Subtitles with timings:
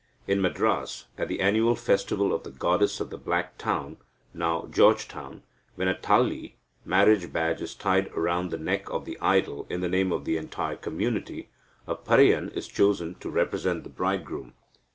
[0.25, 3.97] In Madras, at the annual festival of the goddess of the Black Town
[4.33, 5.43] (now George Town),
[5.75, 9.87] when a tali (marriage badge) is tied round the neck of the idol in the
[9.89, 11.51] name of the entire community,
[11.85, 14.55] a Pareyan is chosen to represent the bridegroom.